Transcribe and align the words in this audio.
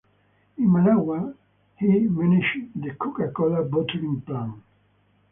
In 0.57 0.71
Managua, 0.73 1.35
he 1.75 1.85
managed 2.09 2.71
the 2.73 2.95
Coca-Cola 2.95 3.63
bottling 3.65 4.21
plant. 4.21 4.55